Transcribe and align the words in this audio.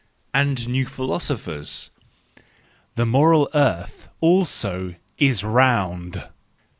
And 0.33 0.67
new 0.67 0.87
philosophers! 0.87 1.91
The 2.95 3.05
moral 3.05 3.49
earth 3.53 4.07
also 4.19 4.95
is 5.19 5.43
round! 5.43 6.27